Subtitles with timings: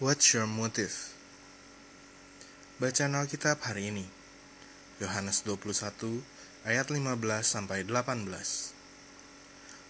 [0.00, 1.12] What's your motive?
[2.80, 4.08] Bacaan Alkitab hari ini.
[4.96, 6.24] Yohanes 21
[6.64, 8.32] ayat 15 sampai 18.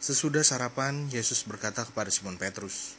[0.03, 2.99] Sesudah sarapan, Yesus berkata kepada Simon Petrus,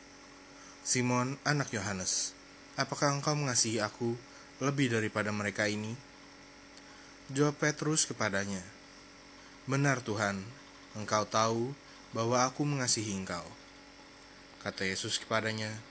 [0.87, 2.31] "Simon, anak Yohanes,
[2.79, 4.15] apakah engkau mengasihi aku
[4.63, 5.99] lebih daripada mereka ini?"
[7.27, 8.63] Jawab Petrus kepadanya,
[9.67, 10.47] "Benar Tuhan,
[10.95, 11.75] engkau tahu
[12.15, 13.43] bahwa aku mengasihi engkau."
[14.63, 15.90] Kata Yesus kepadanya,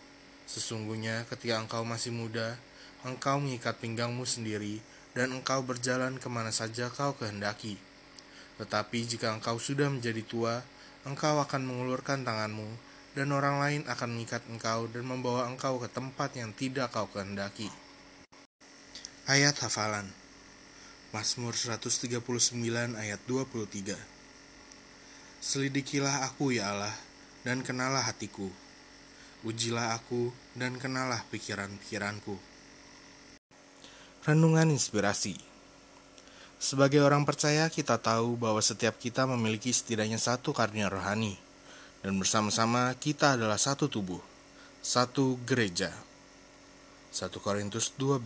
[0.51, 2.59] Sesungguhnya ketika engkau masih muda,
[3.07, 4.83] engkau mengikat pinggangmu sendiri,
[5.15, 7.79] dan engkau berjalan ke mana saja kau kehendaki.
[8.59, 10.59] Tetapi jika engkau sudah menjadi tua,
[11.07, 12.67] engkau akan mengulurkan tanganmu,
[13.15, 17.71] dan orang lain akan mengikat engkau dan membawa engkau ke tempat yang tidak kau kehendaki.
[19.31, 20.11] Ayat hafalan
[21.15, 22.19] Mazmur 139
[22.99, 23.95] ayat 23
[25.39, 26.95] Selidikilah aku ya Allah,
[27.47, 28.51] dan kenalah hatiku
[29.41, 32.37] Ujilah aku dan kenalah pikiran-pikiranku.
[34.21, 35.33] Renungan inspirasi
[36.61, 41.41] Sebagai orang percaya, kita tahu bahwa setiap kita memiliki setidaknya satu karunia rohani,
[42.05, 44.21] dan bersama-sama kita adalah satu tubuh,
[44.85, 45.89] satu gereja.
[47.09, 48.21] 1 Korintus 12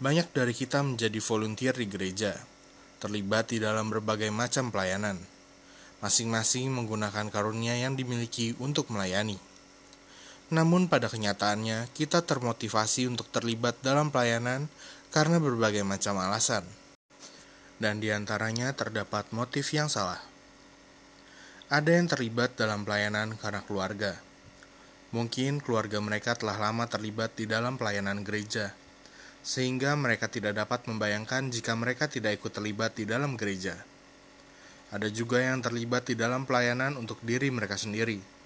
[0.00, 2.32] Banyak dari kita menjadi volunteer di gereja,
[2.96, 5.20] terlibat di dalam berbagai macam pelayanan,
[6.00, 9.49] masing-masing menggunakan karunia yang dimiliki untuk melayani.
[10.50, 14.66] Namun pada kenyataannya, kita termotivasi untuk terlibat dalam pelayanan
[15.14, 16.66] karena berbagai macam alasan.
[17.78, 20.18] Dan di antaranya terdapat motif yang salah.
[21.70, 24.18] Ada yang terlibat dalam pelayanan karena keluarga.
[25.14, 28.74] Mungkin keluarga mereka telah lama terlibat di dalam pelayanan gereja,
[29.46, 33.78] sehingga mereka tidak dapat membayangkan jika mereka tidak ikut terlibat di dalam gereja.
[34.90, 38.39] Ada juga yang terlibat di dalam pelayanan untuk diri mereka sendiri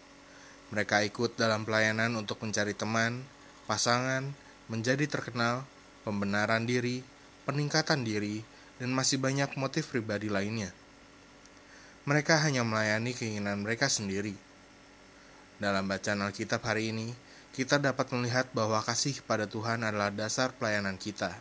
[0.73, 3.25] mereka ikut dalam pelayanan untuk mencari teman,
[3.69, 4.33] pasangan,
[4.69, 5.69] menjadi terkenal,
[6.05, 7.05] pembenaran diri,
[7.45, 8.41] peningkatan diri,
[8.81, 10.73] dan masih banyak motif pribadi lainnya.
[12.05, 14.37] Mereka hanya melayani keinginan mereka sendiri.
[15.57, 17.17] Dalam bacaan Alkitab hari ini,
[17.55, 21.33] kita dapat melihat bahwa kasih kepada Tuhan adalah dasar pelayanan kita.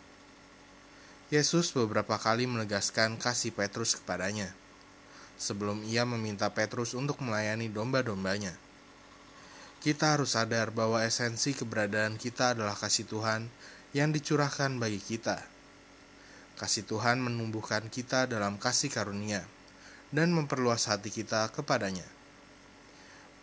[1.34, 4.54] Yesus beberapa kali menegaskan kasih Petrus kepadanya,
[5.36, 8.54] sebelum ia meminta Petrus untuk melayani domba-dombanya.
[9.84, 13.52] Kita harus sadar bahwa esensi keberadaan kita adalah kasih Tuhan
[13.92, 15.44] yang dicurahkan bagi kita.
[16.56, 19.44] Kasih Tuhan menumbuhkan kita dalam kasih karunia
[20.16, 22.08] dan memperluas hati kita kepadanya.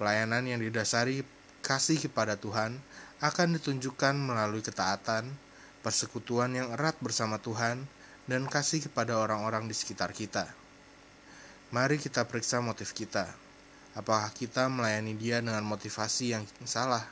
[0.01, 1.29] Pelayanan yang didasari
[1.61, 2.81] kasih kepada Tuhan
[3.21, 5.29] akan ditunjukkan melalui ketaatan,
[5.85, 7.85] persekutuan yang erat bersama Tuhan,
[8.25, 10.49] dan kasih kepada orang-orang di sekitar kita.
[11.69, 13.29] Mari kita periksa motif kita
[13.99, 17.03] Apakah kita melayani Dia dengan motivasi yang salah?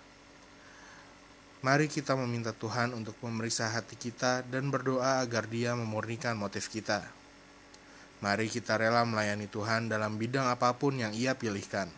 [1.58, 7.02] Mari kita meminta Tuhan untuk memeriksa hati kita dan berdoa agar Dia memurnikan motif kita.
[8.22, 11.90] Mari kita rela melayani Tuhan dalam bidang apa pun yang Ia pilihkan,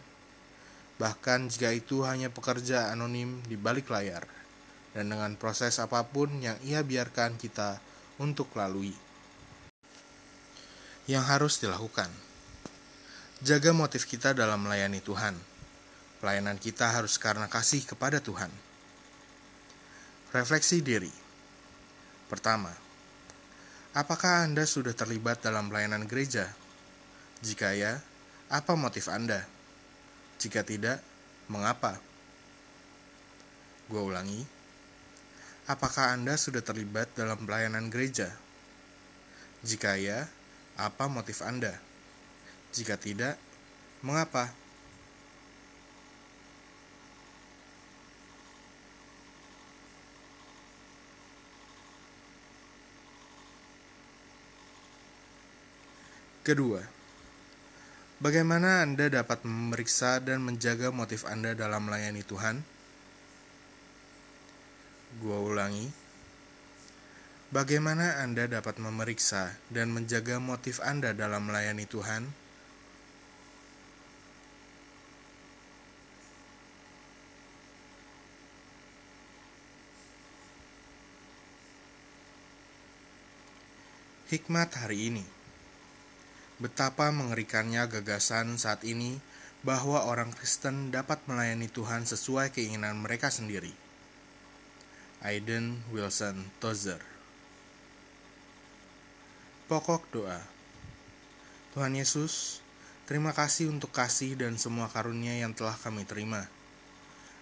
[0.96, 4.24] bahkan jika itu hanya pekerja anonim di balik layar,
[4.96, 7.84] dan dengan proses apa pun yang Ia biarkan kita
[8.16, 8.96] untuk lalui.
[11.04, 12.29] Yang harus dilakukan.
[13.40, 15.32] Jaga motif kita dalam melayani Tuhan.
[16.20, 18.52] Pelayanan kita harus karena kasih kepada Tuhan.
[20.36, 21.08] Refleksi diri.
[22.28, 22.68] Pertama,
[23.96, 26.52] apakah Anda sudah terlibat dalam pelayanan gereja?
[27.40, 28.04] Jika ya,
[28.52, 29.48] apa motif Anda?
[30.36, 31.00] Jika tidak,
[31.48, 31.96] mengapa?
[33.88, 34.44] Gue ulangi,
[35.64, 38.36] apakah Anda sudah terlibat dalam pelayanan gereja?
[39.64, 40.28] Jika ya,
[40.76, 41.88] apa motif Anda?
[42.70, 43.34] Jika tidak,
[44.06, 44.54] mengapa?
[56.40, 56.82] Kedua,
[58.22, 62.64] bagaimana Anda dapat memeriksa dan menjaga motif Anda dalam melayani Tuhan?
[65.18, 65.90] Gua ulangi.
[67.50, 72.49] Bagaimana Anda dapat memeriksa dan menjaga motif Anda dalam melayani Tuhan?
[84.30, 85.26] Hikmat hari ini.
[86.62, 89.18] Betapa mengerikannya gagasan saat ini
[89.66, 93.74] bahwa orang Kristen dapat melayani Tuhan sesuai keinginan mereka sendiri.
[95.26, 97.02] Aiden Wilson Tozer
[99.66, 100.38] Pokok doa
[101.74, 102.62] Tuhan Yesus,
[103.10, 106.46] terima kasih untuk kasih dan semua karunia yang telah kami terima.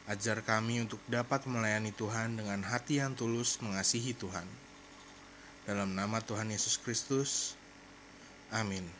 [0.08, 4.67] Ajar kami untuk dapat melayani Tuhan dengan hati yang tulus mengasihi Tuhan.
[5.68, 7.52] Dalam nama Tuhan Yesus Kristus,
[8.48, 8.97] amin.